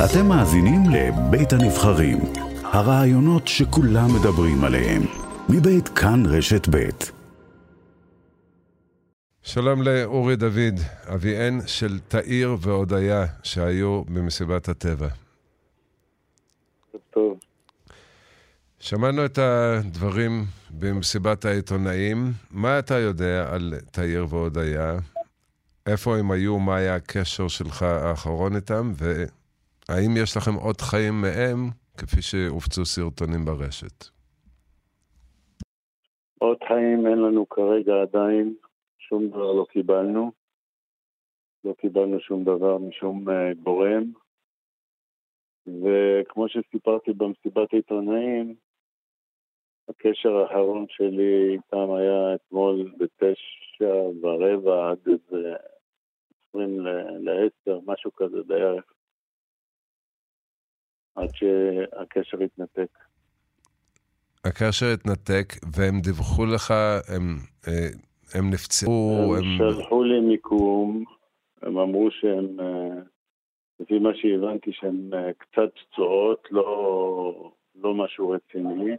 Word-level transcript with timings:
אתם 0.00 0.26
מאזינים 0.26 0.82
לבית 0.90 1.52
הנבחרים, 1.52 2.18
הרעיונות 2.62 3.48
שכולם 3.48 4.08
מדברים 4.20 4.64
עליהם, 4.64 5.02
מבית 5.48 5.88
כאן 5.88 6.22
רשת 6.26 6.68
בית. 6.68 7.12
שלום 9.42 9.82
לאורי 9.82 10.36
דוד, 10.36 10.80
אביהן 11.14 11.60
של 11.66 11.98
תאיר 12.08 12.56
והודיה 12.60 13.26
שהיו 13.42 14.04
במסיבת 14.04 14.68
הטבע. 14.68 15.08
טוב. 17.10 17.38
שמענו 18.78 19.24
את 19.24 19.38
הדברים 19.38 20.44
במסיבת 20.70 21.44
העיתונאים. 21.44 22.32
מה 22.50 22.78
אתה 22.78 22.98
יודע 22.98 23.48
על 23.50 23.74
תאיר 23.90 24.26
והודיה? 24.28 24.98
איפה 25.86 26.16
הם 26.16 26.30
היו? 26.30 26.58
מה 26.58 26.76
היה 26.76 26.94
הקשר 26.94 27.48
שלך 27.48 27.82
האחרון 27.82 28.56
איתם? 28.56 28.92
והאם 29.88 30.16
יש 30.22 30.36
לכם 30.36 30.54
עוד 30.54 30.80
חיים 30.80 31.14
מהם, 31.22 31.70
כפי 31.98 32.22
שהופצו 32.22 32.84
סרטונים 32.84 33.44
ברשת? 33.44 34.04
עוד 36.38 36.58
חיים 36.68 37.06
אין 37.06 37.18
לנו 37.18 37.48
כרגע 37.48 37.92
עדיין, 38.02 38.54
שום 38.98 39.28
דבר 39.28 39.52
לא 39.52 39.66
קיבלנו. 39.70 40.32
לא 41.64 41.72
קיבלנו 41.72 42.20
שום 42.20 42.44
דבר 42.44 42.78
משום 42.78 43.24
גורם. 43.62 44.12
וכמו 45.66 46.48
שסיפרתי 46.48 47.12
במסיבת 47.12 47.72
העיתונאים, 47.72 48.54
הקשר 49.88 50.36
האחרון 50.36 50.86
שלי 50.88 51.52
איתם 51.52 51.92
היה 51.92 52.34
אתמול 52.34 52.92
בתשע 52.98 53.94
ורבע 54.22 54.90
עד 54.90 54.98
איזה 55.06 55.54
עשרים 56.48 56.80
לעשר, 57.20 57.78
משהו 57.86 58.12
כזה 58.12 58.42
בערך, 58.46 58.84
עד 61.14 61.28
שהקשר 61.34 62.38
התנתק. 62.44 62.98
הקשר 64.44 64.86
התנתק, 64.86 65.52
והם 65.76 66.00
דיווחו 66.00 66.46
לך, 66.46 66.70
הם, 67.08 67.36
אה, 67.68 67.88
הם 68.34 68.50
נפצעו, 68.50 69.34
הם... 69.38 69.44
הם 69.44 69.58
שלחו 69.58 70.04
לי 70.04 70.20
מיקום, 70.20 71.04
הם 71.62 71.78
אמרו 71.78 72.10
שהם, 72.10 72.60
אה, 72.60 73.02
לפי 73.80 73.98
מה 73.98 74.10
שהבנתי, 74.14 74.70
שהם 74.72 75.14
אה, 75.14 75.32
קצת 75.32 75.72
פצועות, 75.74 76.48
לא, 76.50 77.52
לא 77.74 77.94
משהו 77.94 78.30
רציני. 78.30 78.96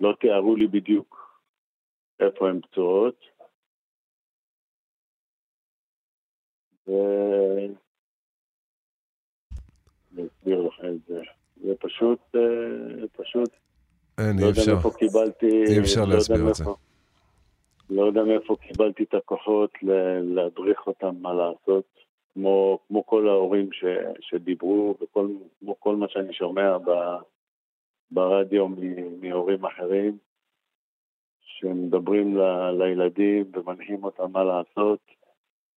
לא 0.00 0.14
תיארו 0.20 0.56
לי 0.56 0.66
בדיוק 0.66 1.40
איפה 2.20 2.48
הן 2.48 2.60
פצועות. 2.60 3.24
ו... 6.88 6.92
אני 10.16 10.26
אסביר 10.26 10.60
לך 10.60 10.80
את 10.84 11.06
זה. 11.08 11.20
זה 11.64 11.74
פשוט, 11.80 12.18
אה, 12.34 13.06
פשוט... 13.16 13.50
אין, 14.18 14.38
לא 14.40 14.46
אי 14.46 14.50
אפשר. 14.50 14.60
יודע 14.60 14.74
מאיפה 14.74 14.90
קיבלתי... 14.98 15.64
אי 15.66 15.80
אפשר 15.80 16.04
לא 16.04 16.14
להסביר 16.14 16.48
את 16.48 16.54
זה. 16.54 16.64
לא 17.90 18.02
יודע 18.06 18.22
מאיפה 18.24 18.56
קיבלתי 18.56 19.02
את 19.02 19.14
הכוחות 19.14 19.70
להדריך 20.22 20.86
אותם 20.86 21.14
מה 21.20 21.32
לעשות, 21.34 21.84
כמו, 22.34 22.78
כמו 22.88 23.06
כל 23.06 23.28
ההורים 23.28 23.72
ש, 23.72 23.84
שדיברו, 24.20 24.94
וכמו 25.02 25.80
כל 25.80 25.96
מה 25.96 26.06
שאני 26.08 26.32
שומע 26.34 26.78
ב, 26.78 26.90
ברדיו 28.10 28.68
מ- 28.68 29.20
מהורים 29.20 29.64
אחרים, 29.64 30.18
שמדברים 31.40 32.36
ל, 32.36 32.70
לילדים 32.70 33.44
ומנחים 33.52 34.04
אותם 34.04 34.32
מה 34.32 34.44
לעשות, 34.44 34.98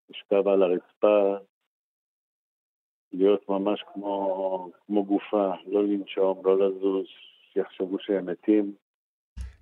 לשכב 0.10 0.48
על 0.48 0.64
הרצפה, 0.64 1.36
להיות 3.14 3.50
ממש 3.50 3.84
כמו, 3.94 4.72
כמו 4.88 5.06
גופה, 5.06 5.52
לא 5.68 5.84
לנשום, 5.84 6.42
לא 6.46 6.60
לזוז, 6.60 7.06
שיחשבו 7.54 7.98
שהם 8.00 8.26
מתים. 8.26 8.74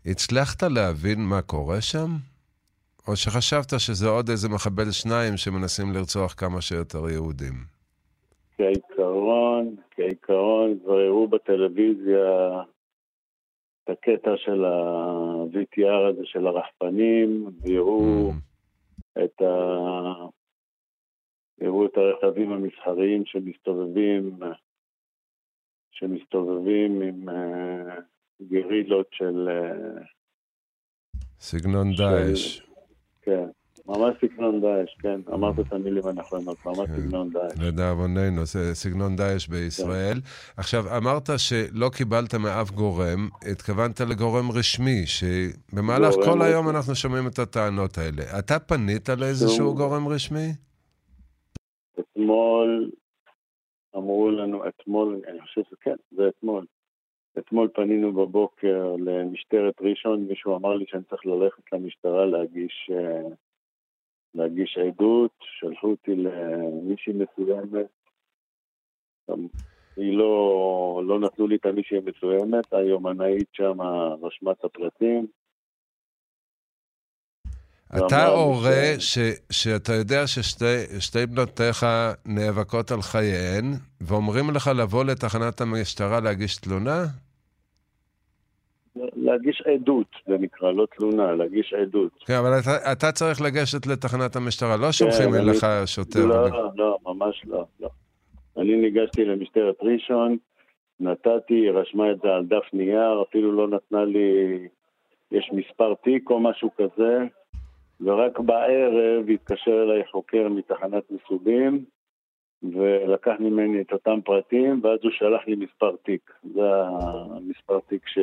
הצלחת 0.05 0.63
להבין 0.63 1.19
מה 1.19 1.41
קורה 1.41 1.81
שם? 1.81 2.07
או 3.07 3.15
שחשבת 3.15 3.79
שזה 3.79 4.07
עוד 4.09 4.29
איזה 4.29 4.49
מחבל 4.49 4.91
שניים 4.91 5.37
שמנסים 5.37 5.93
לרצוח 5.93 6.33
כמה 6.33 6.61
שיותר 6.61 7.09
יהודים? 7.09 7.53
כעיקרון, 8.57 9.75
כעיקרון, 9.91 10.79
כבר 10.83 10.93
הראו 10.93 11.27
בטלוויזיה 11.27 12.61
את 13.83 13.89
הקטע 13.89 14.31
של 14.37 14.65
ה-VTR 14.65 16.09
הזה 16.11 16.21
של 16.23 16.47
הרחפנים, 16.47 17.51
והראו 17.61 18.31
Mm. 18.31 19.23
את 19.23 19.41
ה... 19.41 19.47
הראו 21.61 21.85
את 21.85 21.91
הרכבים 21.97 22.51
המסחריים 22.51 23.23
שמסתובבים, 23.25 24.39
שמסתובבים 25.91 27.01
עם 27.01 27.29
אה, 27.29 27.95
גרילות 28.41 29.07
של... 29.11 29.49
אה, 29.49 30.01
סגנון 31.39 31.93
של- 31.95 32.03
דאעש. 32.03 32.61
כן, 33.21 33.45
ממש 33.85 34.15
סגנון 34.21 34.61
דאעש, 34.61 34.95
כן, 34.99 35.21
אמרת 35.33 35.59
את 35.59 35.73
המילים 35.73 36.03
הנכונות, 36.07 36.57
ממש 36.65 36.77
כן. 36.87 36.95
סגנון 37.01 37.29
דאעש. 37.29 37.53
לדאבוננו, 37.61 38.45
זה 38.45 38.75
סגנון 38.75 39.15
דאעש 39.15 39.47
בישראל. 39.47 40.17
עכשיו, 40.57 40.97
אמרת 40.97 41.29
שלא 41.37 41.89
קיבלת 41.97 42.35
מאף 42.35 42.71
גורם, 42.71 43.29
התכוונת 43.51 44.01
לגורם 44.01 44.51
רשמי, 44.51 45.03
שבמהלך 45.05 46.13
גורם 46.15 46.25
כל 46.25 46.41
היום. 46.41 46.69
אנחנו 46.69 46.95
שומעים 46.95 47.27
את 47.27 47.39
הטענות 47.39 47.97
האלה. 47.97 48.39
אתה 48.39 48.59
פנית 48.59 49.09
לאיזשהו 49.09 49.57
שום- 49.57 49.75
גורם 49.77 50.07
רשמי? 50.07 50.47
אתמול 51.99 52.91
אמרו 53.95 54.31
לנו, 54.31 54.67
אתמול, 54.67 55.21
אני 55.27 55.41
חושב 55.41 55.61
שכן, 55.69 55.95
זה 56.11 56.27
אתמול. 56.27 56.65
אתמול 57.37 57.69
פנינו 57.73 58.13
בבוקר 58.13 58.95
למשטרת 58.99 59.81
ראשון, 59.81 60.25
מישהו 60.27 60.55
אמר 60.55 60.75
לי 60.75 60.85
שאני 60.87 61.03
צריך 61.03 61.25
ללכת 61.25 61.73
למשטרה 61.73 62.25
להגיש, 62.25 62.89
אה, 62.93 63.27
להגיש 64.35 64.77
עדות, 64.77 65.31
שלחו 65.41 65.87
אותי 65.87 66.15
למישהי 66.15 67.13
מסוימת. 67.13 67.87
היא 69.97 70.17
לא, 70.17 71.01
לא 71.07 71.19
נתנו 71.19 71.47
לי 71.47 71.55
את 71.55 71.65
המישהי 71.65 71.97
המסוימת, 71.97 72.73
היומנאית 72.73 73.47
שם 73.53 73.81
רשמה 74.21 74.51
את 74.51 74.65
הפרטים. 74.65 75.27
אתה 77.95 78.27
הורה 78.27 78.71
ש- 78.99 79.19
ש- 79.19 79.39
שאתה 79.51 79.93
יודע 79.93 80.27
ששתי 80.27 80.65
שתי 80.99 81.25
בנותיך 81.25 81.85
נאבקות 82.25 82.91
על 82.91 83.01
חייהן, 83.01 83.63
ואומרים 84.01 84.49
לך 84.49 84.71
לבוא 84.75 85.03
לתחנת 85.03 85.61
המשטרה 85.61 86.19
להגיש 86.19 86.55
תלונה? 86.57 87.05
להגיש 89.15 89.61
עדות, 89.73 90.07
זה 90.27 90.37
נקרא, 90.39 90.71
לא 90.71 90.87
תלונה, 90.97 91.31
להגיש 91.31 91.73
עדות. 91.73 92.11
כן, 92.25 92.33
אבל 92.33 92.59
אתה, 92.59 92.91
אתה 92.91 93.11
צריך 93.11 93.41
לגשת 93.41 93.85
לתחנת 93.87 94.35
המשטרה, 94.35 94.77
לא 94.77 94.91
שולחים 94.91 95.31
כן, 95.31 95.33
אני- 95.37 95.49
אליך 95.49 95.65
שוטר. 95.85 96.25
לא, 96.25 96.49
לא, 96.75 96.97
ממש 97.05 97.41
לא, 97.45 97.65
לא. 97.79 97.89
אני 98.57 98.75
ניגשתי 98.75 99.25
למשטרת 99.25 99.75
ראשון, 99.81 100.37
נתתי, 100.99 101.53
היא 101.53 101.71
רשמה 101.71 102.11
את 102.11 102.17
זה 102.23 102.27
על 102.29 102.45
דף 102.45 102.73
נייר, 102.73 103.23
אפילו 103.29 103.51
לא 103.51 103.67
נתנה 103.77 104.05
לי, 104.05 104.57
יש 105.31 105.49
מספר 105.53 105.93
תיק 106.03 106.29
או 106.29 106.39
משהו 106.39 106.69
כזה, 106.77 107.17
ורק 108.01 108.39
בערב 108.39 109.29
התקשר 109.33 109.83
אליי 109.83 110.03
חוקר 110.11 110.47
מתחנת 110.49 111.03
מסובים, 111.11 111.85
ולקח 112.63 113.33
ממני 113.39 113.81
את 113.81 113.91
אותם 113.93 114.19
פרטים, 114.25 114.81
ואז 114.83 114.99
הוא 115.03 115.11
שלח 115.11 115.41
לי 115.47 115.55
מספר 115.55 115.95
תיק. 116.03 116.31
זה 116.53 116.61
המספר 117.35 117.79
תיק 117.89 118.07
ש... 118.07 118.19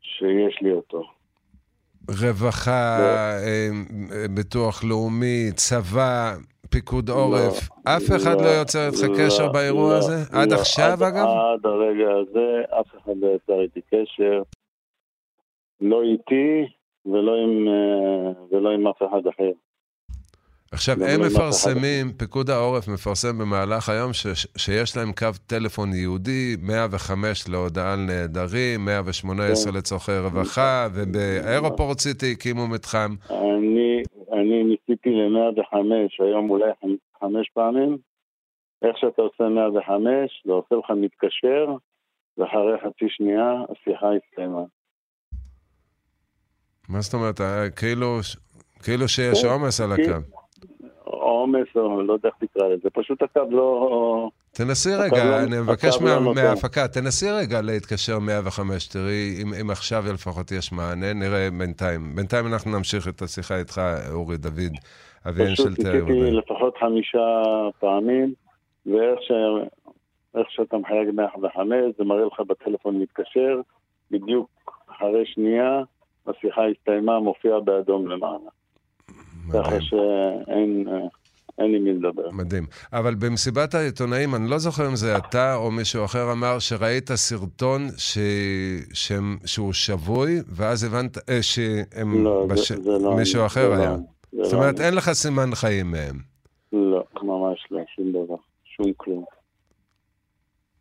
שיש 0.00 0.58
לי 0.62 0.72
אותו. 0.72 1.02
רווחה, 2.08 2.98
לא. 3.00 3.06
אה, 3.06 4.28
ביטוח 4.34 4.84
לאומי, 4.84 5.52
צבא, 5.54 6.32
פיקוד 6.70 7.08
עורף. 7.10 7.68
לא, 7.70 7.96
אף 7.96 8.02
אחד 8.16 8.40
לא 8.40 8.48
יוצר 8.48 8.86
איתך 8.86 9.02
לא, 9.08 9.26
קשר 9.26 9.52
באירוע 9.52 9.90
לא, 9.92 9.98
הזה? 9.98 10.16
עד 10.32 10.52
לא. 10.52 10.56
עכשיו, 10.56 10.92
עד- 10.92 11.02
אגב? 11.02 11.26
עד 11.26 11.66
הרגע 11.66 12.08
הזה 12.20 12.62
אף 12.80 12.86
אחד 13.02 13.12
לא 13.16 13.26
יצר 13.36 13.60
איתי 13.60 13.80
קשר, 13.80 14.42
לא 15.80 16.02
איתי 16.02 16.66
ולא 17.06 17.32
עם, 17.36 17.68
אה, 17.68 18.32
ולא 18.50 18.70
עם 18.70 18.86
אף 18.86 18.96
אחד 19.02 19.26
אחר. 19.26 19.50
עכשיו, 20.72 20.94
הם 21.04 21.20
לא. 21.20 21.26
מפרסמים, 21.26 22.12
פיקוד 22.18 22.50
העורף 22.50 22.88
מפרסם 22.88 23.38
במהלך 23.38 23.88
היום 23.88 24.12
ש- 24.12 24.46
שיש 24.56 24.96
להם 24.96 25.12
קו 25.12 25.26
טלפון 25.46 25.88
ייעודי, 25.92 26.56
105 26.62 27.48
להודעה 27.48 27.92
על 27.92 27.98
נעדרים, 28.00 28.84
118 28.84 29.72
כן. 29.72 29.78
לצורכי 29.78 30.12
רווחה, 30.18 30.86
ובאירופורט 30.94 31.98
סיטי 31.98 32.32
הקימו 32.32 32.66
מתחם. 32.68 33.10
אני, 33.30 34.02
אני 34.32 34.64
ניסיתי 34.64 35.10
ל-105 35.10 35.76
היום 36.24 36.50
אולי 36.50 36.70
חמ- 36.84 37.18
חמש 37.20 37.50
פעמים, 37.54 37.98
איך 38.82 38.98
שאתה 38.98 39.22
עושה 39.22 39.48
105, 39.48 40.42
זה 40.46 40.52
עושה 40.52 40.74
לך 40.74 40.90
מתקשר, 40.96 41.66
ואחרי 42.38 42.76
חצי 42.84 43.04
שנייה 43.08 43.52
השיחה 43.70 44.06
הסתיימה. 44.14 44.62
מה 46.88 47.00
זאת 47.00 47.14
אומרת? 47.14 47.40
אה, 47.40 47.70
כאילו, 47.70 48.18
כאילו 48.82 49.08
שיש 49.08 49.42
כן, 49.42 49.48
עומס 49.48 49.80
על. 49.80 49.92
הקו. 49.92 50.36
עומס, 51.04 51.66
או 51.76 52.02
לא 52.02 52.12
יודע 52.12 52.28
איך 52.28 52.50
תקרא 52.50 52.68
לזה, 52.68 52.90
פשוט 52.90 53.22
הקו 53.22 53.40
לא... 53.50 54.30
תנסי 54.52 54.94
רגע, 54.94 55.24
לא- 55.24 55.38
אני 55.38 55.58
מבקש 55.60 55.98
לא. 56.00 56.34
מההפקה, 56.34 56.88
תנסי 56.88 57.30
רגע 57.30 57.60
להתקשר 57.62 58.18
105, 58.18 58.88
תראי 58.88 59.38
אם 59.42 59.54
אם 59.60 59.70
עכשיו 59.70 60.04
לפחות 60.14 60.52
יש 60.52 60.72
מענה, 60.72 61.12
נראה 61.12 61.48
בינתיים. 61.58 62.16
בינתיים 62.16 62.46
אנחנו 62.46 62.78
נמשיך 62.78 63.08
את 63.08 63.22
השיחה 63.22 63.58
איתך, 63.58 63.80
אורי 64.12 64.36
דוד, 64.36 64.72
פשוט 65.22 65.56
של 65.56 65.74
תאיר. 65.74 66.04
ניסיתי 66.04 66.30
לפחות 66.30 66.76
חמישה 66.80 67.42
פעמים, 67.80 68.34
ואיך 68.86 69.18
ש... 69.20 69.32
שאתה 70.48 70.76
מחייג 70.76 71.10
105, 71.14 71.68
זה 71.98 72.04
מראה 72.04 72.24
לך 72.24 72.40
בטלפון 72.40 72.98
מתקשר, 72.98 73.60
בדיוק 74.10 74.48
אחרי 74.90 75.26
שנייה, 75.26 75.82
השיחה 76.28 76.62
הסתיימה, 76.66 77.20
מופיע 77.20 77.58
באדום 77.64 78.08
למעלה. 78.08 78.50
ככה. 79.52 79.80
שאין 79.80 80.88
אה, 80.88 81.08
אין 81.58 81.72
לי 81.72 81.78
מי 81.78 81.92
לדבר. 81.92 82.30
מדהים. 82.32 82.66
אבל 82.92 83.14
במסיבת 83.14 83.74
העיתונאים, 83.74 84.34
אני 84.34 84.50
לא 84.50 84.58
זוכר 84.58 84.88
אם 84.88 84.96
זה 84.96 85.16
אתה 85.16 85.54
או 85.54 85.70
מישהו 85.70 86.04
אחר 86.04 86.32
אמר 86.32 86.58
שראית 86.58 87.10
סרטון 87.14 87.88
ש... 87.96 88.18
שהם... 88.92 89.38
שהוא 89.44 89.72
שבוי, 89.72 90.38
ואז 90.48 90.84
הבנת 90.84 91.18
אה, 91.30 91.42
שהם... 91.42 92.24
לא, 92.24 92.46
בש... 92.50 92.72
זה, 92.72 92.82
זה 92.82 93.04
לא... 93.04 93.16
מישהו 93.16 93.46
אחר 93.46 93.76
זה 93.76 93.82
היה. 93.82 93.96
לא, 94.32 94.44
זאת 94.44 94.52
לא 94.52 94.58
אומרת. 94.58 94.80
אין 94.80 94.94
לך 94.94 95.12
סימן 95.12 95.54
חיים 95.54 95.90
מהם. 95.90 96.16
לא, 96.72 97.04
ממש 97.22 97.66
לא, 97.70 97.80
שום 97.96 98.12
דבר. 98.12 98.36
שום 98.64 98.92
כלום. 98.96 99.24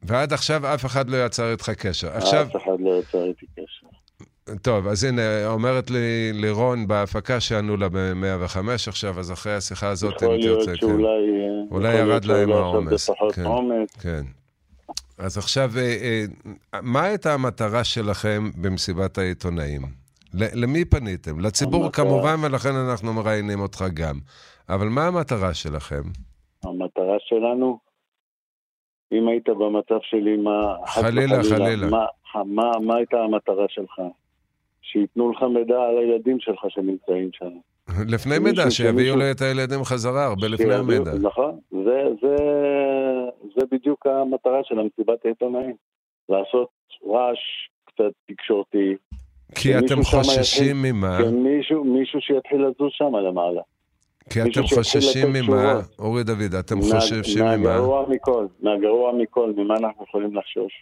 ועד 0.03 0.33
עכשיו 0.33 0.73
אף 0.73 0.85
אחד 0.85 1.09
לא 1.09 1.25
יצר 1.25 1.51
איתך 1.51 1.69
קשר. 1.69 2.07
עכשיו, 2.07 2.47
אף 2.47 2.55
אחד 2.55 2.79
לא 2.79 2.99
יצר 2.99 3.23
איתי 3.23 3.45
קשר. 3.55 3.64
טוב, 4.61 4.87
אז 4.87 5.03
הנה, 5.03 5.47
אומרת 5.47 5.91
לי 5.91 6.33
לירון 6.33 6.87
בהפקה 6.87 7.39
שענו 7.39 7.77
לה 7.77 7.89
ב-105 7.89 8.57
עכשיו, 8.87 9.19
אז 9.19 9.31
אחרי 9.31 9.53
השיחה 9.55 9.89
הזאת, 9.89 10.23
אם 10.23 10.29
תרצה, 10.41 10.71
כן. 10.71 10.75
שאולי... 10.75 11.07
אה, 11.07 11.71
אולי 11.71 11.93
יכול 11.93 12.07
להיות 12.07 12.23
ירד 12.23 12.25
להם 12.25 12.49
שאולי 12.49 12.61
העומס, 12.61 13.09
כן. 13.35 13.43
כן. 14.01 14.21
אז 15.17 15.37
עכשיו, 15.37 15.71
אה, 15.77 15.81
אה, 16.73 16.81
מה 16.81 17.03
הייתה 17.03 17.33
המטרה 17.33 17.83
שלכם 17.83 18.49
במסיבת 18.61 19.17
העיתונאים? 19.17 19.81
למי 20.33 20.85
פניתם? 20.85 21.39
לציבור 21.39 21.85
המטרה- 21.85 22.05
כמובן, 22.05 22.35
ולכן 22.43 22.75
אנחנו 22.89 23.13
מראיינים 23.13 23.59
אותך 23.59 23.85
גם. 23.93 24.15
אבל 24.69 24.87
מה 24.87 25.07
המטרה 25.07 25.53
שלכם? 25.53 26.01
המטרה 26.63 27.15
שלנו, 27.19 27.79
אם 29.11 29.27
היית 29.27 29.49
במצב 29.49 29.99
שלי, 30.01 30.37
מה... 30.37 30.75
חלילה, 30.87 31.39
וחלילה, 31.39 31.55
חלילה. 31.65 31.87
מה, 31.87 32.05
מה, 32.45 32.71
מה 32.81 32.95
הייתה 32.95 33.17
המטרה 33.17 33.65
שלך? 33.69 33.99
שייתנו 34.91 35.31
לך 35.31 35.43
מידע 35.43 35.81
על 35.81 35.97
הילדים 35.97 36.39
שלך 36.39 36.65
שנמצאים 36.69 37.29
שם. 37.33 37.49
לפני 38.07 38.39
מידע, 38.39 38.71
שיביאו 38.71 39.15
לי 39.17 39.31
את 39.31 39.41
הילדים 39.41 39.83
חזרה, 39.83 40.25
הרבה 40.25 40.47
לפני 40.47 40.73
המידע. 40.73 41.11
נכון, 41.21 41.59
זה, 41.71 42.03
זה, 42.21 42.35
זה 43.55 43.61
בדיוק 43.71 44.07
המטרה 44.07 44.59
של 44.63 44.79
המסיבת 44.79 45.25
העיתונאים. 45.25 45.75
לעשות 46.29 46.69
רעש 47.07 47.39
קצת 47.85 48.11
תקשורתי, 48.27 48.95
כי 49.55 49.77
אתם 49.77 50.03
חוששים 50.03 50.81
ממה? 50.81 51.17
שמישהו 51.21 51.83
מישהו 51.83 52.21
שיתחיל 52.21 52.61
לזוז 52.61 52.91
שם 52.91 53.15
למעלה. 53.15 53.61
כי 54.29 54.41
אתם 54.41 54.63
חוששים 54.63 55.27
ממה? 55.33 55.79
אורי 55.99 56.23
דוד, 56.23 56.55
אתם 56.59 56.81
חוששים 56.81 57.45
ממה? 57.45 57.57
מהגרוע 57.57 58.05
מכל, 58.09 58.45
מהגרוע 58.61 59.11
מכל, 59.13 59.53
ממה 59.57 59.75
אנחנו 59.77 60.03
יכולים 60.03 60.35
לחשוש? 60.35 60.73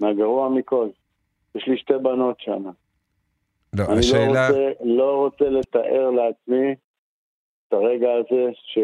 מהגרוע 0.00 0.48
מכל. 0.48 0.88
יש 1.54 1.68
לי 1.68 1.78
שתי 1.78 1.94
בנות 2.02 2.36
שם. 2.40 2.64
לא, 3.72 3.84
אני 3.84 3.98
השאלה... 3.98 4.50
לא 4.50 4.56
רוצה, 4.58 4.84
לא 4.84 5.16
רוצה 5.24 5.44
לתאר 5.50 6.10
לעצמי 6.10 6.74
את 7.68 7.72
הרגע 7.72 8.08
הזה 8.14 8.50
ש... 8.54 8.78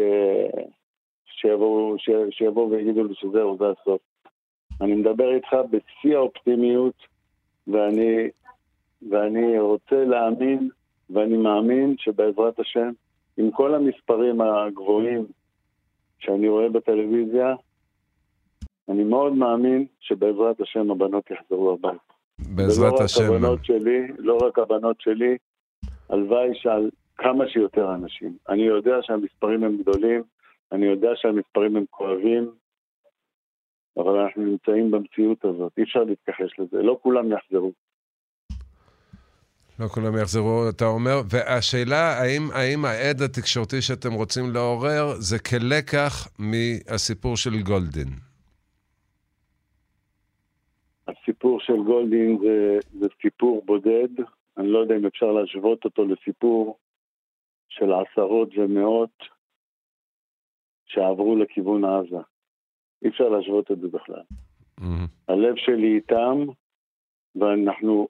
שיבואו, 1.25 1.95
ש... 1.97 2.09
שיבואו 2.31 2.71
ויגידו 2.71 3.03
לי 3.03 3.15
שזהו, 3.15 3.57
זה 3.57 3.65
הסוף. 3.69 4.01
אני 4.81 4.93
מדבר 4.93 5.35
איתך 5.35 5.55
בשיא 5.69 6.15
האופטימיות, 6.15 6.95
ואני, 7.67 8.29
ואני 9.09 9.59
רוצה 9.59 10.05
להאמין, 10.05 10.69
ואני 11.09 11.37
מאמין 11.37 11.95
שבעזרת 11.97 12.59
השם, 12.59 12.91
עם 13.37 13.51
כל 13.51 13.75
המספרים 13.75 14.41
הגבוהים 14.41 15.25
שאני 16.19 16.49
רואה 16.49 16.69
בטלוויזיה, 16.69 17.55
אני 18.89 19.03
מאוד 19.03 19.33
מאמין 19.33 19.85
שבעזרת 19.99 20.61
השם 20.61 20.91
הבנות 20.91 21.31
יחזרו 21.31 21.73
הביתה. 21.73 22.14
בעזרת 22.39 22.99
השם. 22.99 23.21
ולא 23.21 23.33
רק 23.33 23.37
הבנות 23.37 23.65
שלי, 23.65 24.07
לא 24.17 24.37
רק 24.37 24.59
הבנות 24.59 25.01
שלי, 25.01 25.37
הלוואי 26.09 26.49
שעל 26.53 26.89
כמה 27.17 27.43
שיותר 27.47 27.95
אנשים. 27.95 28.37
אני 28.49 28.61
יודע 28.61 28.95
שהמספרים 29.01 29.63
הם 29.63 29.77
גדולים, 29.77 30.23
אני 30.71 30.85
יודע 30.85 31.09
שהמספרים 31.15 31.75
הם 31.75 31.85
כואבים, 31.89 32.51
אבל 33.97 34.19
אנחנו 34.19 34.43
נמצאים 34.43 34.91
במציאות 34.91 35.45
הזאת, 35.45 35.71
אי 35.77 35.83
אפשר 35.83 36.03
להתכחש 36.03 36.59
לזה, 36.59 36.83
לא 36.83 36.99
כולם 37.01 37.31
יחזרו. 37.31 37.71
לא 39.79 39.87
כולם 39.87 40.17
יחזרו, 40.17 40.69
אתה 40.69 40.85
אומר, 40.85 41.21
והשאלה, 41.29 42.21
האם, 42.21 42.41
האם 42.53 42.85
העד 42.85 43.21
התקשורתי 43.21 43.81
שאתם 43.81 44.13
רוצים 44.13 44.53
לעורר 44.53 45.13
זה 45.17 45.39
כלקח 45.39 46.27
מהסיפור 46.39 47.37
של 47.37 47.61
גולדין? 47.61 48.24
של 51.65 51.83
גולדין 51.83 52.37
זה, 52.41 52.79
זה 52.99 53.07
סיפור 53.21 53.61
בודד, 53.65 54.09
אני 54.57 54.67
לא 54.67 54.79
יודע 54.79 54.95
אם 54.95 55.05
אפשר 55.05 55.31
להשוות 55.31 55.85
אותו 55.85 56.05
לסיפור 56.05 56.77
של 57.69 57.93
עשרות 57.93 58.49
ומאות 58.57 59.23
שעברו 60.85 61.35
לכיוון 61.35 61.85
עזה. 61.85 62.17
אי 63.03 63.09
אפשר 63.09 63.29
להשוות 63.29 63.71
את 63.71 63.79
זה 63.79 63.87
בכלל. 63.87 64.21
מהמם. 64.79 65.05
הלב 65.27 65.55
שלי 65.55 65.95
איתם, 65.95 66.37
ואנחנו 67.35 68.07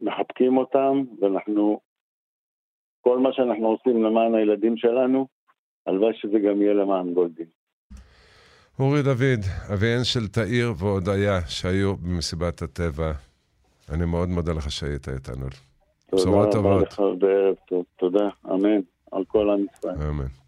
מחבקים 0.00 0.56
אותם, 0.56 1.02
ואנחנו, 1.20 1.80
כל 3.00 3.18
מה 3.18 3.32
שאנחנו 3.32 3.66
עושים 3.66 4.02
למען 4.02 4.34
הילדים 4.34 4.76
שלנו, 4.76 5.26
הלוואי 5.86 6.14
שזה 6.14 6.38
גם 6.38 6.62
יהיה 6.62 6.74
למען 6.74 7.14
גולדין. 7.14 7.46
אורי 8.78 9.02
דוד, 9.02 9.40
אביהן 9.72 10.04
של 10.04 10.28
תאיר 10.28 10.72
והודיה 10.78 11.40
שהיו 11.46 11.96
במסיבת 11.96 12.62
הטבע. 12.62 13.12
אני 13.90 14.04
מאוד 14.04 14.28
מודה 14.28 14.52
לך 14.52 14.70
שהיית 14.70 15.08
איתנו. 15.08 15.46
בשורות 16.14 16.52
תודה 16.52 16.68
רבה 16.68 16.84
טובות. 16.86 17.22
לך. 17.22 17.86
תודה, 17.98 18.28
אמן, 18.50 18.80
על 19.12 19.24
כל 19.24 19.50
עם 19.50 19.66
ישראל. 19.78 20.08
אמן. 20.08 20.43